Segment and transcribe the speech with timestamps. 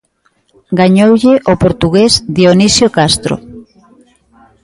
[0.79, 3.35] Gañoulle o portugués Dionisio Castro.